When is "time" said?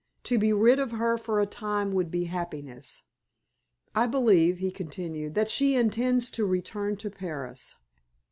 1.45-1.91